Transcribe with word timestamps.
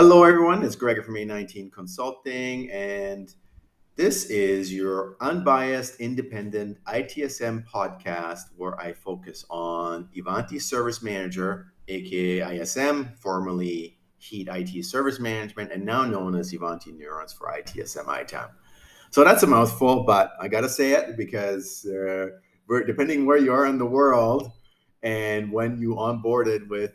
Hello, 0.00 0.22
everyone. 0.22 0.62
It's 0.62 0.76
Gregor 0.76 1.02
from 1.02 1.16
A19 1.16 1.72
Consulting, 1.72 2.70
and 2.70 3.34
this 3.96 4.26
is 4.26 4.72
your 4.72 5.16
unbiased, 5.20 5.98
independent 5.98 6.78
ITSM 6.84 7.66
podcast 7.66 8.42
where 8.56 8.80
I 8.80 8.92
focus 8.92 9.44
on 9.50 10.08
Ivanti 10.14 10.60
Service 10.60 11.02
Manager, 11.02 11.72
aka 11.88 12.60
ISM, 12.60 13.08
formerly 13.18 13.98
Heat 14.18 14.46
IT 14.48 14.84
Service 14.84 15.18
Management, 15.18 15.72
and 15.72 15.84
now 15.84 16.04
known 16.04 16.36
as 16.36 16.52
Ivanti 16.52 16.92
Neurons 16.92 17.32
for 17.32 17.48
ITSM 17.48 18.06
ITAM. 18.06 18.50
So 19.10 19.24
that's 19.24 19.42
a 19.42 19.48
mouthful, 19.48 20.04
but 20.04 20.30
I 20.40 20.46
got 20.46 20.60
to 20.60 20.68
say 20.68 20.92
it 20.92 21.16
because 21.16 21.84
uh, 21.86 22.28
depending 22.86 23.26
where 23.26 23.38
you 23.38 23.52
are 23.52 23.66
in 23.66 23.78
the 23.78 23.86
world 23.86 24.52
and 25.02 25.50
when 25.50 25.76
you 25.76 25.96
onboarded 25.96 26.68
with 26.68 26.92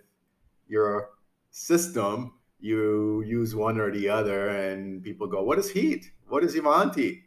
your 0.69 1.09
system, 1.51 2.35
you 2.63 3.21
use 3.27 3.53
one 3.53 3.77
or 3.77 3.91
the 3.91 4.07
other, 4.07 4.47
and 4.47 5.03
people 5.03 5.27
go, 5.27 5.43
"What 5.43 5.59
is 5.59 5.69
heat? 5.71 6.11
What 6.27 6.45
is 6.45 6.55
Ivanti? 6.55 7.25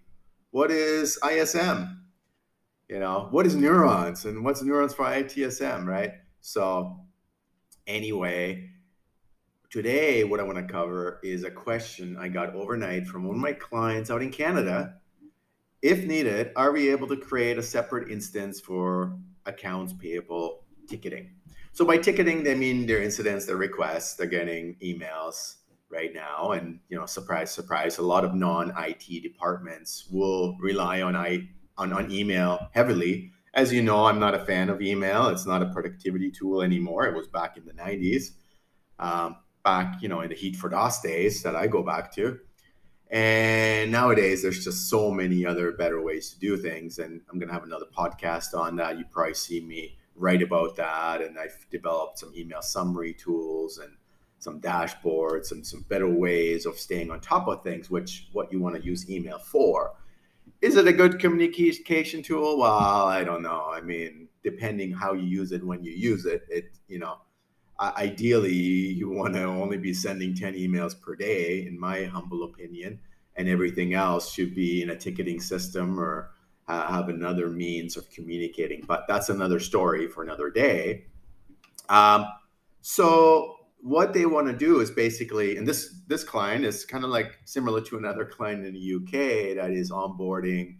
What 0.50 0.70
is 0.70 1.18
ISM? 1.22 2.06
You 2.88 3.00
know, 3.00 3.28
what 3.30 3.44
is 3.44 3.54
neurons? 3.54 4.24
And 4.24 4.44
what's 4.44 4.62
neurons 4.62 4.94
for 4.94 5.04
ITSM, 5.04 5.86
right?" 5.86 6.12
So, 6.40 7.00
anyway, 7.86 8.70
today 9.68 10.24
what 10.24 10.40
I 10.40 10.44
want 10.44 10.56
to 10.56 10.72
cover 10.72 11.20
is 11.22 11.44
a 11.44 11.50
question 11.50 12.16
I 12.16 12.28
got 12.28 12.54
overnight 12.54 13.06
from 13.06 13.24
one 13.24 13.36
of 13.36 13.42
my 13.42 13.52
clients 13.52 14.10
out 14.10 14.22
in 14.22 14.30
Canada. 14.30 15.00
If 15.82 16.06
needed, 16.06 16.52
are 16.56 16.72
we 16.72 16.88
able 16.88 17.08
to 17.08 17.16
create 17.16 17.58
a 17.58 17.62
separate 17.62 18.10
instance 18.10 18.58
for 18.58 19.18
accounts 19.44 19.92
payable 19.92 20.64
ticketing? 20.88 21.35
So 21.76 21.84
by 21.84 21.98
ticketing, 21.98 22.42
they 22.42 22.54
mean 22.54 22.86
their 22.86 23.02
incidents, 23.02 23.44
their 23.44 23.58
requests, 23.58 24.14
they're 24.14 24.26
getting 24.26 24.76
emails 24.82 25.56
right 25.90 26.10
now. 26.10 26.52
And 26.52 26.80
you 26.88 26.96
know, 26.96 27.04
surprise, 27.04 27.50
surprise, 27.50 27.98
a 27.98 28.02
lot 28.02 28.24
of 28.24 28.34
non-IT 28.34 29.22
departments 29.22 30.08
will 30.10 30.56
rely 30.58 31.02
on 31.02 31.14
I 31.14 31.50
on, 31.76 31.92
on 31.92 32.10
email 32.10 32.70
heavily. 32.72 33.30
As 33.52 33.74
you 33.74 33.82
know, 33.82 34.06
I'm 34.06 34.18
not 34.18 34.34
a 34.34 34.38
fan 34.38 34.70
of 34.70 34.80
email. 34.80 35.26
It's 35.26 35.44
not 35.44 35.60
a 35.60 35.66
productivity 35.66 36.30
tool 36.30 36.62
anymore. 36.62 37.08
It 37.08 37.14
was 37.14 37.28
back 37.28 37.58
in 37.58 37.66
the 37.66 37.74
90s. 37.74 38.28
Um, 38.98 39.36
back, 39.62 40.00
you 40.00 40.08
know, 40.08 40.22
in 40.22 40.30
the 40.30 40.34
heat 40.34 40.56
for 40.56 40.70
DOS 40.70 41.02
days 41.02 41.42
that 41.42 41.56
I 41.56 41.66
go 41.66 41.82
back 41.82 42.10
to. 42.14 42.38
And 43.10 43.92
nowadays, 43.92 44.40
there's 44.40 44.64
just 44.64 44.88
so 44.88 45.10
many 45.10 45.44
other 45.44 45.72
better 45.72 46.02
ways 46.02 46.30
to 46.30 46.38
do 46.38 46.56
things. 46.56 46.98
And 46.98 47.20
I'm 47.30 47.38
going 47.38 47.48
to 47.48 47.54
have 47.54 47.64
another 47.64 47.84
podcast 47.94 48.58
on 48.58 48.76
that. 48.76 48.96
You 48.96 49.04
probably 49.12 49.34
see 49.34 49.60
me 49.60 49.98
write 50.16 50.42
about 50.42 50.76
that. 50.76 51.22
And 51.22 51.38
I've 51.38 51.66
developed 51.70 52.18
some 52.18 52.32
email 52.34 52.62
summary 52.62 53.14
tools 53.14 53.78
and 53.78 53.92
some 54.38 54.60
dashboards 54.60 55.52
and 55.52 55.66
some 55.66 55.84
better 55.88 56.08
ways 56.08 56.66
of 56.66 56.78
staying 56.78 57.10
on 57.10 57.20
top 57.20 57.48
of 57.48 57.62
things, 57.62 57.90
which 57.90 58.28
what 58.32 58.52
you 58.52 58.60
want 58.60 58.76
to 58.76 58.84
use 58.84 59.10
email 59.10 59.38
for. 59.38 59.94
Is 60.62 60.76
it 60.76 60.86
a 60.86 60.92
good 60.92 61.18
communication 61.18 62.22
tool? 62.22 62.58
Well, 62.58 63.06
I 63.06 63.24
don't 63.24 63.42
know. 63.42 63.70
I 63.72 63.80
mean, 63.80 64.28
depending 64.42 64.92
how 64.92 65.12
you 65.12 65.26
use 65.26 65.52
it 65.52 65.64
when 65.64 65.82
you 65.82 65.92
use 65.92 66.24
it, 66.24 66.46
it 66.48 66.78
you 66.88 66.98
know, 66.98 67.18
ideally 67.80 68.54
you 68.54 69.10
want 69.10 69.34
to 69.34 69.44
only 69.44 69.76
be 69.76 69.92
sending 69.92 70.34
10 70.34 70.54
emails 70.54 70.98
per 70.98 71.14
day, 71.14 71.66
in 71.66 71.78
my 71.78 72.04
humble 72.04 72.44
opinion, 72.44 72.98
and 73.36 73.48
everything 73.48 73.94
else 73.94 74.32
should 74.32 74.54
be 74.54 74.82
in 74.82 74.90
a 74.90 74.96
ticketing 74.96 75.40
system 75.40 76.00
or 76.00 76.30
have 76.68 77.08
another 77.08 77.48
means 77.48 77.96
of 77.96 78.10
communicating. 78.10 78.84
But 78.86 79.04
that's 79.08 79.28
another 79.28 79.60
story 79.60 80.08
for 80.08 80.22
another 80.22 80.50
day. 80.50 81.06
Um, 81.88 82.26
so 82.80 83.56
what 83.80 84.12
they 84.12 84.26
want 84.26 84.48
to 84.48 84.52
do 84.52 84.80
is 84.80 84.90
basically, 84.90 85.56
and 85.56 85.66
this 85.66 86.00
this 86.08 86.24
client 86.24 86.64
is 86.64 86.84
kind 86.84 87.04
of 87.04 87.10
like 87.10 87.38
similar 87.44 87.80
to 87.82 87.98
another 87.98 88.24
client 88.24 88.64
in 88.64 88.74
the 88.74 88.94
UK 88.94 89.56
that 89.56 89.70
is 89.70 89.90
onboarding 89.90 90.76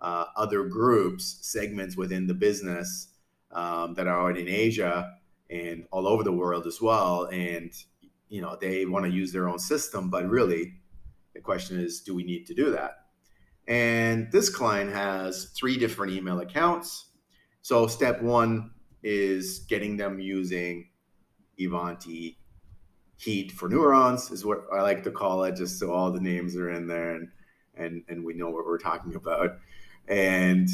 uh, 0.00 0.26
other 0.36 0.64
groups, 0.64 1.38
segments 1.42 1.96
within 1.96 2.26
the 2.26 2.34
business 2.34 3.08
um, 3.52 3.94
that 3.94 4.06
are 4.06 4.30
in 4.30 4.48
Asia 4.48 5.16
and 5.48 5.86
all 5.90 6.06
over 6.06 6.22
the 6.22 6.32
world 6.32 6.66
as 6.66 6.80
well. 6.80 7.24
And 7.32 7.72
you 8.28 8.42
know 8.42 8.56
they 8.60 8.84
want 8.84 9.06
to 9.06 9.10
use 9.10 9.32
their 9.32 9.48
own 9.48 9.58
system, 9.58 10.10
but 10.10 10.28
really, 10.28 10.74
the 11.34 11.40
question 11.40 11.80
is, 11.80 12.00
do 12.00 12.14
we 12.14 12.24
need 12.24 12.46
to 12.46 12.54
do 12.54 12.70
that? 12.72 13.06
And 13.70 14.30
this 14.32 14.50
client 14.50 14.92
has 14.92 15.52
three 15.56 15.78
different 15.78 16.12
email 16.12 16.40
accounts. 16.40 17.06
So 17.62 17.86
step 17.86 18.20
one 18.20 18.72
is 19.04 19.60
getting 19.60 19.96
them 19.96 20.18
using 20.18 20.90
Ivanti 21.56 22.36
Heat 23.16 23.52
for 23.52 23.68
Neurons 23.68 24.30
is 24.32 24.44
what 24.44 24.64
I 24.72 24.82
like 24.82 25.04
to 25.04 25.10
call 25.10 25.44
it, 25.44 25.54
just 25.54 25.78
so 25.78 25.92
all 25.92 26.10
the 26.10 26.20
names 26.20 26.56
are 26.56 26.70
in 26.70 26.88
there 26.88 27.14
and 27.14 27.28
and 27.76 28.02
and 28.08 28.24
we 28.24 28.34
know 28.34 28.50
what 28.50 28.66
we're 28.66 28.78
talking 28.78 29.14
about. 29.14 29.58
And 30.08 30.68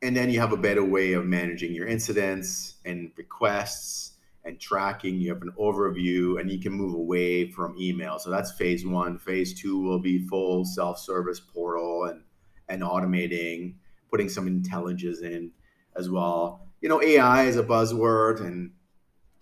and 0.00 0.16
then 0.16 0.30
you 0.30 0.40
have 0.40 0.52
a 0.52 0.56
better 0.56 0.84
way 0.84 1.12
of 1.12 1.26
managing 1.26 1.74
your 1.74 1.86
incidents 1.86 2.76
and 2.86 3.10
requests 3.16 4.13
and 4.44 4.60
tracking. 4.60 5.16
You 5.20 5.32
have 5.32 5.42
an 5.42 5.52
overview 5.58 6.40
and 6.40 6.50
you 6.50 6.58
can 6.58 6.72
move 6.72 6.94
away 6.94 7.50
from 7.50 7.76
email. 7.78 8.18
So 8.18 8.30
that's 8.30 8.52
phase 8.52 8.86
one. 8.86 9.18
Phase 9.18 9.58
two 9.58 9.80
will 9.80 9.98
be 9.98 10.26
full 10.26 10.64
self-service 10.64 11.40
portal 11.40 12.04
and 12.04 12.22
and 12.68 12.82
automating, 12.82 13.74
putting 14.10 14.28
some 14.28 14.46
intelligence 14.46 15.20
in 15.20 15.50
as 15.96 16.08
well. 16.08 16.66
You 16.80 16.88
know, 16.88 17.02
AI 17.02 17.44
is 17.44 17.56
a 17.56 17.62
buzzword 17.62 18.40
and, 18.40 18.72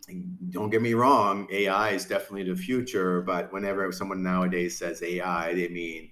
and 0.08 0.36
don't 0.50 0.70
get 0.70 0.82
me 0.82 0.94
wrong, 0.94 1.46
AI 1.52 1.90
is 1.90 2.04
definitely 2.04 2.52
the 2.52 2.56
future, 2.56 3.22
but 3.22 3.52
whenever 3.52 3.90
someone 3.92 4.22
nowadays 4.22 4.76
says 4.76 5.02
AI, 5.02 5.54
they 5.54 5.68
mean 5.68 6.10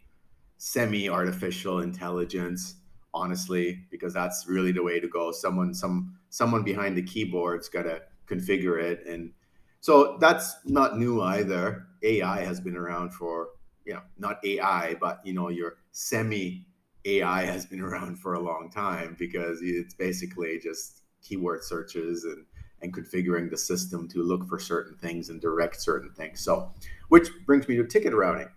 semi 0.56 1.08
artificial 1.08 1.80
intelligence 1.80 2.76
honestly 3.14 3.82
because 3.90 4.12
that's 4.12 4.46
really 4.46 4.72
the 4.72 4.82
way 4.82 5.00
to 5.00 5.08
go 5.08 5.32
someone 5.32 5.72
some 5.72 6.14
someone 6.28 6.62
behind 6.62 6.96
the 6.96 7.02
keyboard's 7.02 7.68
got 7.68 7.84
to 7.84 8.00
configure 8.30 8.80
it. 8.80 9.06
And 9.06 9.32
so 9.80 10.18
that's 10.20 10.56
not 10.64 10.98
new 10.98 11.20
either. 11.20 11.86
Ai 12.02 12.40
has 12.40 12.60
been 12.60 12.76
around 12.76 13.12
for 13.12 13.48
you 13.84 13.94
know 13.94 14.02
not 14.18 14.38
ai 14.44 14.94
but 15.00 15.20
you 15.24 15.32
know 15.32 15.48
your 15.48 15.78
semi 15.90 16.66
ai 17.06 17.42
has 17.44 17.64
been 17.66 17.80
around 17.88 18.16
for 18.18 18.34
a 18.34 18.40
long 18.40 18.70
time 18.70 19.16
because 19.18 19.60
it's 19.62 19.94
basically 19.94 20.58
just 20.58 21.02
keyword 21.22 21.64
searches 21.64 22.24
and 22.24 22.44
and 22.82 22.94
configuring 22.94 23.50
the 23.50 23.56
system 23.56 24.08
to 24.08 24.22
look 24.22 24.48
for 24.48 24.58
certain 24.58 24.96
things 24.96 25.28
and 25.28 25.40
direct 25.40 25.80
certain 25.80 26.10
things. 26.12 26.40
So 26.40 26.72
which 27.08 27.28
brings 27.44 27.68
me 27.68 27.76
to 27.76 27.84
ticket 27.84 28.14
routing. 28.14 28.48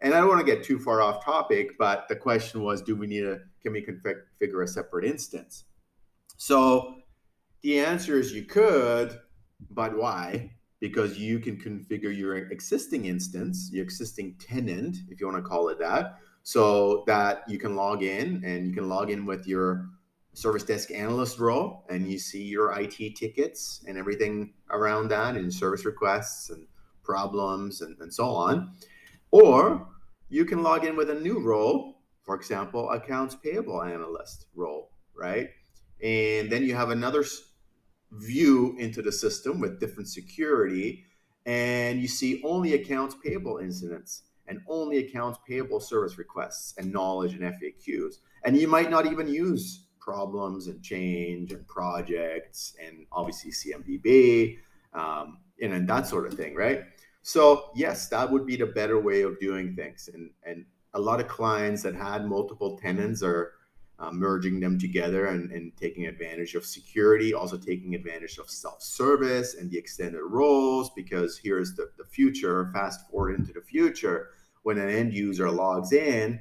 And 0.00 0.14
I 0.14 0.20
don't 0.20 0.28
want 0.28 0.40
to 0.40 0.46
get 0.46 0.64
too 0.64 0.78
far 0.78 1.02
off 1.02 1.24
topic, 1.24 1.78
but 1.78 2.06
the 2.08 2.16
question 2.16 2.62
was, 2.62 2.82
do 2.82 2.94
we 2.94 3.06
need 3.06 3.24
a, 3.24 3.40
can 3.62 3.72
we 3.72 3.84
configure 3.84 4.62
a 4.62 4.66
separate 4.66 5.04
instance? 5.04 5.64
So 6.36 6.96
the 7.66 7.80
answer 7.80 8.16
is 8.16 8.32
you 8.32 8.44
could, 8.44 9.18
but 9.72 9.98
why? 9.98 10.52
Because 10.78 11.18
you 11.18 11.40
can 11.40 11.56
configure 11.56 12.16
your 12.16 12.36
existing 12.36 13.06
instance, 13.06 13.70
your 13.72 13.82
existing 13.82 14.36
tenant, 14.38 14.98
if 15.08 15.18
you 15.18 15.26
want 15.26 15.42
to 15.42 15.42
call 15.42 15.68
it 15.70 15.80
that, 15.80 16.20
so 16.44 17.02
that 17.08 17.42
you 17.48 17.58
can 17.58 17.74
log 17.74 18.04
in 18.04 18.40
and 18.44 18.68
you 18.68 18.72
can 18.72 18.88
log 18.88 19.10
in 19.10 19.26
with 19.26 19.48
your 19.48 19.88
service 20.32 20.62
desk 20.62 20.92
analyst 20.92 21.40
role 21.40 21.84
and 21.90 22.08
you 22.08 22.20
see 22.20 22.44
your 22.44 22.70
IT 22.78 23.16
tickets 23.16 23.82
and 23.88 23.98
everything 23.98 24.54
around 24.70 25.08
that 25.08 25.34
and 25.34 25.52
service 25.52 25.84
requests 25.84 26.50
and 26.50 26.68
problems 27.02 27.80
and, 27.80 27.96
and 27.98 28.14
so 28.14 28.26
on. 28.26 28.70
Or 29.32 29.88
you 30.28 30.44
can 30.44 30.62
log 30.62 30.84
in 30.84 30.94
with 30.94 31.10
a 31.10 31.18
new 31.18 31.40
role, 31.40 31.98
for 32.22 32.36
example, 32.36 32.90
accounts 32.90 33.34
payable 33.34 33.82
analyst 33.82 34.46
role, 34.54 34.92
right? 35.16 35.48
And 36.00 36.48
then 36.48 36.62
you 36.62 36.76
have 36.76 36.90
another 36.90 37.24
view 38.12 38.76
into 38.78 39.02
the 39.02 39.12
system 39.12 39.60
with 39.60 39.80
different 39.80 40.08
security, 40.08 41.04
and 41.44 42.00
you 42.00 42.08
see 42.08 42.42
only 42.44 42.74
accounts 42.74 43.16
payable 43.24 43.58
incidents 43.58 44.22
and 44.48 44.60
only 44.68 44.98
accounts 44.98 45.38
payable 45.46 45.80
service 45.80 46.18
requests 46.18 46.74
and 46.78 46.92
knowledge 46.92 47.34
and 47.34 47.42
FAQs. 47.42 48.16
And 48.44 48.56
you 48.56 48.68
might 48.68 48.90
not 48.90 49.06
even 49.06 49.26
use 49.28 49.86
problems 49.98 50.68
and 50.68 50.82
change 50.82 51.52
and 51.52 51.66
projects 51.66 52.76
and 52.84 53.06
obviously 53.10 53.50
CMDB 53.50 54.58
um, 54.94 55.38
and, 55.60 55.72
and 55.72 55.88
that 55.88 56.06
sort 56.06 56.26
of 56.26 56.34
thing, 56.34 56.54
right? 56.54 56.84
So 57.22 57.70
yes, 57.74 58.08
that 58.10 58.30
would 58.30 58.46
be 58.46 58.56
the 58.56 58.66
better 58.66 59.00
way 59.00 59.22
of 59.22 59.40
doing 59.40 59.74
things. 59.74 60.08
And 60.12 60.30
and 60.44 60.64
a 60.94 61.00
lot 61.00 61.20
of 61.20 61.28
clients 61.28 61.82
that 61.82 61.94
had 61.94 62.24
multiple 62.24 62.78
tenants 62.78 63.22
are 63.22 63.52
uh, 63.98 64.10
merging 64.10 64.60
them 64.60 64.78
together 64.78 65.26
and, 65.26 65.50
and 65.50 65.76
taking 65.76 66.06
advantage 66.06 66.54
of 66.54 66.64
security, 66.64 67.32
also 67.32 67.56
taking 67.56 67.94
advantage 67.94 68.38
of 68.38 68.50
self-service 68.50 69.54
and 69.54 69.70
the 69.70 69.78
extended 69.78 70.22
roles, 70.22 70.90
because 70.90 71.38
here's 71.38 71.74
the, 71.74 71.90
the 71.96 72.04
future, 72.04 72.70
fast 72.72 73.08
forward 73.10 73.38
into 73.38 73.52
the 73.52 73.60
future, 73.60 74.30
when 74.62 74.78
an 74.78 74.88
end 74.88 75.14
user 75.14 75.50
logs 75.50 75.92
in, 75.92 76.40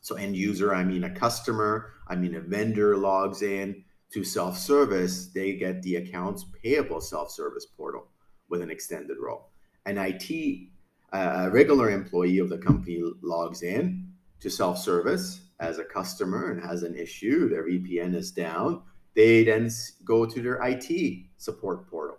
so 0.00 0.14
end 0.14 0.36
user, 0.36 0.74
I 0.74 0.84
mean 0.84 1.04
a 1.04 1.10
customer, 1.10 1.92
I 2.08 2.16
mean 2.16 2.34
a 2.34 2.40
vendor 2.40 2.96
logs 2.96 3.42
in 3.42 3.84
to 4.12 4.24
self-service, 4.24 5.26
they 5.34 5.52
get 5.54 5.82
the 5.82 5.96
accounts 5.96 6.44
payable 6.62 7.00
self-service 7.00 7.66
portal 7.76 8.08
with 8.48 8.62
an 8.62 8.70
extended 8.70 9.18
role. 9.20 9.50
An 9.86 9.98
IT 9.98 10.70
a 11.12 11.50
regular 11.50 11.90
employee 11.90 12.38
of 12.38 12.48
the 12.48 12.58
company 12.58 13.02
logs 13.22 13.62
in 13.62 14.06
to 14.40 14.50
self-service 14.50 15.42
as 15.60 15.78
a 15.78 15.84
customer 15.84 16.50
and 16.50 16.62
has 16.62 16.82
an 16.82 16.96
issue, 16.96 17.48
their 17.48 17.66
VPN 17.66 18.14
is 18.14 18.30
down, 18.30 18.82
they 19.14 19.44
then 19.44 19.70
go 20.04 20.24
to 20.24 20.40
their 20.40 20.60
IT 20.62 21.24
support 21.36 21.88
portal. 21.88 22.18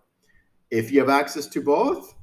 If 0.69 0.91
you 0.91 0.99
have 0.99 1.09
access 1.09 1.47
to 1.47 1.61
both, 1.61 2.13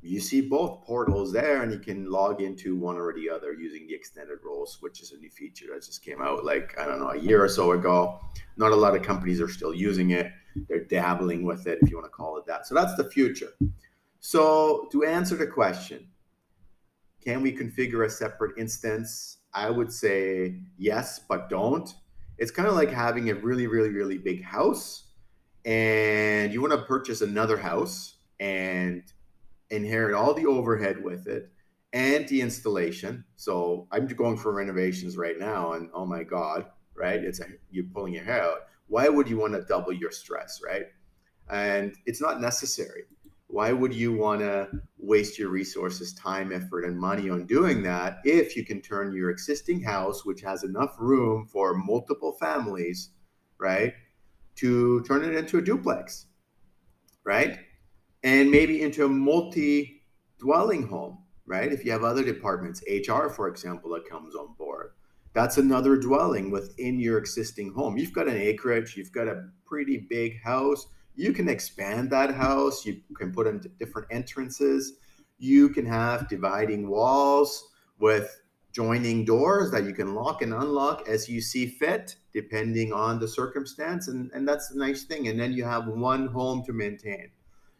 you 0.00 0.20
see 0.20 0.40
both 0.40 0.82
portals 0.84 1.32
there 1.32 1.62
and 1.62 1.72
you 1.72 1.78
can 1.78 2.10
log 2.10 2.40
into 2.40 2.76
one 2.76 2.96
or 2.96 3.12
the 3.12 3.28
other 3.28 3.52
using 3.52 3.86
the 3.86 3.94
extended 3.94 4.38
roles 4.44 4.78
which 4.80 5.00
is 5.00 5.12
a 5.12 5.16
new 5.18 5.30
feature 5.30 5.66
that 5.72 5.84
just 5.84 6.04
came 6.04 6.22
out 6.22 6.44
like 6.44 6.78
i 6.78 6.86
don't 6.86 7.00
know 7.00 7.10
a 7.10 7.18
year 7.18 7.42
or 7.42 7.48
so 7.48 7.72
ago. 7.72 8.20
Not 8.56 8.72
a 8.72 8.76
lot 8.76 8.94
of 8.94 9.02
companies 9.02 9.40
are 9.40 9.48
still 9.48 9.74
using 9.74 10.10
it. 10.10 10.30
They're 10.68 10.84
dabbling 10.84 11.44
with 11.44 11.66
it 11.66 11.78
if 11.82 11.90
you 11.90 11.96
want 11.96 12.06
to 12.06 12.10
call 12.10 12.36
it 12.36 12.46
that. 12.46 12.66
So 12.66 12.74
that's 12.74 12.94
the 12.96 13.10
future. 13.10 13.48
So 14.20 14.88
to 14.92 15.04
answer 15.04 15.36
the 15.36 15.46
question 15.46 16.08
can 17.24 17.40
we 17.40 17.56
configure 17.56 18.04
a 18.04 18.10
separate 18.10 18.58
instance 18.58 19.38
i 19.54 19.70
would 19.70 19.92
say 19.92 20.56
yes 20.78 21.20
but 21.28 21.48
don't 21.48 21.94
it's 22.38 22.50
kind 22.50 22.68
of 22.68 22.74
like 22.74 22.90
having 22.90 23.30
a 23.30 23.34
really 23.34 23.66
really 23.66 23.90
really 23.90 24.18
big 24.18 24.42
house 24.42 25.04
and 25.64 26.52
you 26.52 26.60
want 26.60 26.72
to 26.72 26.82
purchase 26.82 27.20
another 27.20 27.56
house 27.56 28.16
and 28.40 29.02
inherit 29.70 30.14
all 30.14 30.34
the 30.34 30.46
overhead 30.46 31.02
with 31.02 31.26
it 31.26 31.50
and 31.92 32.26
the 32.28 32.40
installation. 32.40 33.24
So 33.36 33.86
I'm 33.92 34.06
going 34.06 34.36
for 34.36 34.52
renovations 34.52 35.16
right 35.16 35.38
now, 35.38 35.72
and 35.72 35.90
oh 35.94 36.06
my 36.06 36.22
god, 36.22 36.66
right? 36.94 37.22
It's 37.22 37.40
a, 37.40 37.46
you're 37.70 37.84
pulling 37.92 38.14
your 38.14 38.24
hair 38.24 38.42
out. 38.42 38.58
Why 38.88 39.08
would 39.08 39.28
you 39.28 39.38
want 39.38 39.54
to 39.54 39.62
double 39.62 39.92
your 39.92 40.10
stress, 40.10 40.60
right? 40.64 40.86
And 41.50 41.94
it's 42.06 42.20
not 42.20 42.40
necessary. 42.40 43.04
Why 43.52 43.72
would 43.72 43.94
you 43.94 44.12
want 44.12 44.40
to 44.40 44.68
waste 44.98 45.38
your 45.38 45.50
resources, 45.50 46.14
time, 46.14 46.52
effort, 46.52 46.84
and 46.84 46.98
money 46.98 47.28
on 47.28 47.46
doing 47.46 47.82
that 47.82 48.18
if 48.24 48.56
you 48.56 48.64
can 48.64 48.80
turn 48.80 49.14
your 49.14 49.30
existing 49.30 49.82
house, 49.82 50.24
which 50.24 50.40
has 50.40 50.64
enough 50.64 50.96
room 50.98 51.46
for 51.46 51.74
multiple 51.74 52.32
families, 52.40 53.10
right, 53.58 53.92
to 54.56 55.02
turn 55.04 55.22
it 55.22 55.34
into 55.34 55.58
a 55.58 55.62
duplex, 55.62 56.26
right? 57.24 57.58
and 58.22 58.50
maybe 58.50 58.82
into 58.82 59.04
a 59.04 59.08
multi 59.08 60.02
dwelling 60.38 60.86
home, 60.86 61.18
right? 61.46 61.72
If 61.72 61.84
you 61.84 61.92
have 61.92 62.04
other 62.04 62.24
departments, 62.24 62.82
HR, 62.88 63.28
for 63.28 63.48
example, 63.48 63.90
that 63.90 64.08
comes 64.08 64.34
on 64.34 64.54
board, 64.54 64.92
that's 65.34 65.58
another 65.58 65.96
dwelling 65.96 66.50
within 66.50 67.00
your 67.00 67.18
existing 67.18 67.72
home. 67.72 67.96
You've 67.96 68.12
got 68.12 68.28
an 68.28 68.36
acreage, 68.36 68.96
you've 68.96 69.12
got 69.12 69.28
a 69.28 69.48
pretty 69.64 70.06
big 70.08 70.42
house. 70.42 70.86
You 71.14 71.32
can 71.32 71.48
expand 71.48 72.10
that 72.10 72.34
house, 72.34 72.86
you 72.86 73.00
can 73.16 73.32
put 73.32 73.46
in 73.46 73.60
different 73.78 74.08
entrances, 74.10 74.94
you 75.38 75.68
can 75.68 75.86
have 75.86 76.28
dividing 76.28 76.88
walls 76.88 77.70
with 77.98 78.40
joining 78.72 79.24
doors 79.24 79.70
that 79.70 79.84
you 79.84 79.92
can 79.92 80.14
lock 80.14 80.40
and 80.40 80.54
unlock 80.54 81.06
as 81.06 81.28
you 81.28 81.42
see 81.42 81.66
fit 81.66 82.16
depending 82.32 82.90
on 82.90 83.18
the 83.18 83.28
circumstance 83.28 84.08
and, 84.08 84.30
and 84.32 84.48
that's 84.48 84.70
the 84.70 84.78
nice 84.78 85.04
thing 85.04 85.28
and 85.28 85.38
then 85.38 85.52
you 85.52 85.62
have 85.62 85.86
one 85.88 86.26
home 86.28 86.64
to 86.64 86.72
maintain 86.72 87.28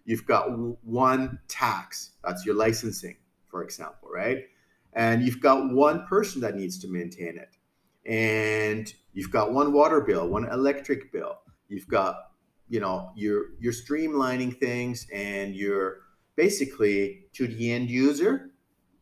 you've 0.05 0.27
got 0.27 0.47
one 0.85 1.39
tax, 1.49 2.13
that's 2.25 2.45
your 2.45 2.55
licensing, 2.55 3.17
for 3.49 3.63
example, 3.63 4.09
right? 4.13 4.45
And 4.93 5.23
you've 5.23 5.41
got 5.41 5.73
one 5.73 6.07
person 6.07 6.41
that 6.43 6.57
needs 6.57 6.79
to 6.81 6.89
maintain 6.89 7.39
it. 7.39 7.57
And 8.05 8.93
you've 9.13 9.31
got 9.31 9.53
one 9.53 9.73
water 9.73 10.01
bill, 10.01 10.29
one 10.29 10.49
electric 10.51 11.13
bill. 11.13 11.39
You've 11.69 11.89
got, 11.89 12.32
you 12.73 12.81
know, 12.81 13.13
you're 13.15 13.49
you're 13.61 13.75
streamlining 13.75 14.59
things 14.59 15.07
and 15.13 15.55
you're 15.55 15.99
basically 16.37 17.27
to 17.35 17.47
the 17.47 17.71
end 17.71 17.91
user, 17.91 18.53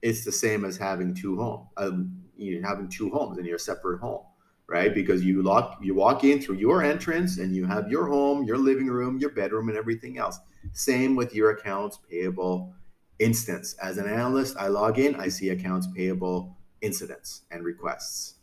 it's 0.03 0.25
the 0.25 0.33
same 0.33 0.65
as 0.65 0.77
having 0.77 1.15
two 1.15 1.37
home, 1.37 1.69
um, 1.77 2.21
you 2.37 2.61
having 2.63 2.89
two 2.89 3.11
homes 3.11 3.39
in 3.39 3.45
your 3.45 3.59
separate 3.59 4.01
home 4.01 4.25
right? 4.67 4.95
Because 4.95 5.25
you 5.25 5.43
lock 5.43 5.79
you 5.83 5.95
walk 5.97 6.23
in 6.23 6.41
through 6.41 6.57
your 6.57 6.83
entrance 6.83 7.39
and 7.39 7.55
you 7.55 7.67
have 7.67 7.89
your 7.89 8.07
home, 8.07 8.45
your 8.45 8.57
living 8.57 8.87
room, 8.87 9.19
your 9.19 9.31
bedroom, 9.31 9.69
and 9.69 9.77
everything 9.77 10.17
else. 10.17 10.39
Same 10.73 11.17
with 11.17 11.35
your 11.35 11.51
accounts 11.51 11.99
payable 12.09 12.73
instance. 13.19 13.75
As 13.83 13.99
an 13.99 14.09
analyst, 14.09 14.57
I 14.57 14.69
log 14.69 14.99
in, 15.01 15.17
I 15.17 15.29
see 15.29 15.51
accounts 15.51 15.89
payable 15.95 16.57
incidents 16.83 17.43
and 17.51 17.65
requests. 17.65 18.40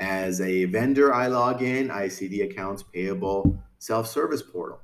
As 0.00 0.40
a 0.40 0.64
vendor, 0.66 1.12
I 1.12 1.26
log 1.26 1.62
in, 1.62 1.90
I 1.90 2.08
see 2.08 2.28
the 2.28 2.42
accounts 2.42 2.82
payable 2.82 3.60
self-service 3.78 4.42
portal. 4.42 4.80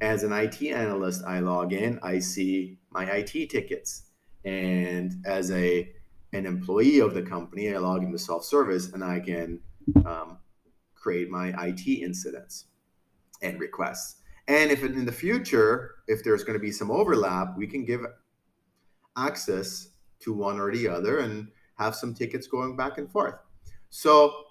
As 0.00 0.22
an 0.22 0.32
IT 0.32 0.62
analyst, 0.62 1.24
I 1.24 1.40
log 1.40 1.72
in, 1.72 1.98
I 2.02 2.18
see 2.18 2.78
my 2.90 3.04
IT 3.04 3.50
tickets. 3.50 4.04
And 4.44 5.14
as 5.24 5.50
a 5.50 5.90
an 6.32 6.46
employee 6.46 6.98
of 6.98 7.14
the 7.14 7.22
company, 7.22 7.72
I 7.72 7.78
log 7.78 8.02
into 8.02 8.18
self-service 8.18 8.92
and 8.92 9.04
I 9.04 9.20
can 9.20 9.60
um, 10.04 10.38
create 10.94 11.30
my 11.30 11.54
IT 11.66 11.86
incidents 11.86 12.66
and 13.40 13.60
requests. 13.60 14.16
And 14.48 14.70
if 14.70 14.82
in 14.82 15.04
the 15.04 15.12
future, 15.12 15.94
if 16.08 16.24
there's 16.24 16.42
going 16.42 16.58
to 16.58 16.62
be 16.62 16.72
some 16.72 16.90
overlap, 16.90 17.56
we 17.56 17.66
can 17.66 17.84
give 17.84 18.00
access 19.16 19.90
to 20.20 20.32
one 20.32 20.58
or 20.58 20.72
the 20.72 20.88
other 20.88 21.20
and 21.20 21.48
have 21.78 21.94
some 21.94 22.14
tickets 22.14 22.46
going 22.46 22.76
back 22.76 22.98
and 22.98 23.10
forth. 23.10 23.36
So 23.90 24.43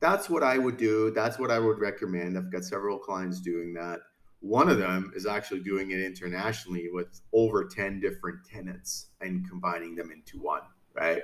that's 0.00 0.30
what 0.30 0.42
I 0.42 0.58
would 0.58 0.76
do. 0.76 1.10
That's 1.10 1.38
what 1.38 1.50
I 1.50 1.58
would 1.58 1.78
recommend. 1.78 2.36
I've 2.36 2.52
got 2.52 2.64
several 2.64 2.98
clients 2.98 3.40
doing 3.40 3.74
that. 3.74 4.00
One 4.40 4.70
of 4.70 4.78
them 4.78 5.12
is 5.14 5.26
actually 5.26 5.60
doing 5.60 5.90
it 5.90 6.00
internationally 6.00 6.88
with 6.90 7.20
over 7.32 7.64
10 7.66 8.00
different 8.00 8.38
tenants 8.46 9.08
and 9.20 9.46
combining 9.48 9.94
them 9.94 10.10
into 10.10 10.38
one, 10.38 10.62
right? 10.94 11.22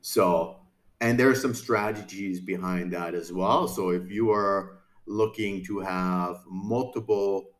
So 0.00 0.60
and 1.00 1.18
there 1.18 1.28
are 1.28 1.34
some 1.34 1.52
strategies 1.52 2.38
behind 2.38 2.92
that 2.92 3.14
as 3.14 3.32
well. 3.32 3.66
So 3.66 3.90
if 3.90 4.08
you 4.08 4.30
are 4.30 4.78
looking 5.06 5.64
to 5.64 5.80
have 5.80 6.36
multiple 6.48 7.50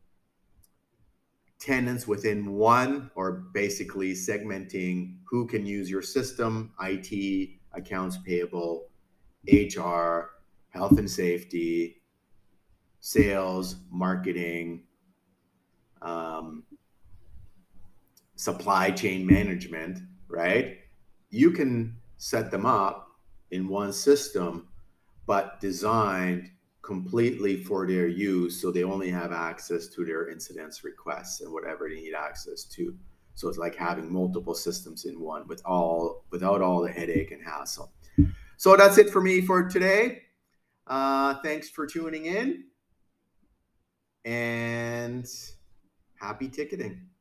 tenants 1.59 2.07
within 2.07 2.53
one, 2.53 3.11
or 3.17 3.33
basically 3.53 4.13
segmenting 4.13 5.17
who 5.29 5.49
can 5.49 5.67
use 5.67 5.91
your 5.91 6.03
system, 6.03 6.73
IT, 6.83 7.51
accounts 7.73 8.19
payable, 8.25 8.91
HR, 9.53 10.31
health 10.73 10.99
and 10.99 11.11
safety, 11.11 12.03
sales, 13.01 13.77
marketing, 13.91 14.85
um, 16.01 16.65
supply 18.35 18.91
chain 18.91 19.27
management, 19.27 20.01
right? 20.29 20.79
You 21.31 21.51
can 21.53 21.97
set 22.17 22.51
them 22.51 22.67
up 22.67 23.09
in 23.51 23.69
one 23.69 23.93
system, 23.93 24.69
but 25.27 25.61
designed 25.61 26.51
completely 26.81 27.63
for 27.63 27.87
their 27.87 28.09
use. 28.09 28.61
So 28.61 28.71
they 28.71 28.83
only 28.83 29.11
have 29.11 29.31
access 29.31 29.87
to 29.89 30.05
their 30.05 30.29
incidents 30.29 30.83
requests 30.85 31.41
and 31.41 31.53
whatever 31.53 31.89
they 31.89 31.97
need 31.97 32.15
access 32.15 32.65
to. 32.65 32.97
So 33.35 33.49
it's 33.49 33.59
like 33.59 33.77
having 33.77 34.13
multiple 34.13 34.55
systems 34.55 35.05
in 35.05 35.21
one 35.21 35.47
with 35.47 35.63
all 35.65 36.25
without 36.31 36.61
all 36.61 36.83
the 36.83 36.91
headache 36.91 37.31
and 37.31 37.43
hassle. 37.43 37.93
So 38.57 38.77
that's 38.77 38.99
it 38.99 39.11
for 39.11 39.21
me 39.21 39.41
for 39.41 39.69
today. 39.69 40.23
Uh, 40.87 41.35
thanks 41.43 41.71
for 41.71 41.87
tuning 41.87 42.27
in 42.27 42.65
and 44.25 45.27
happy 46.21 46.49
ticketing. 46.49 47.12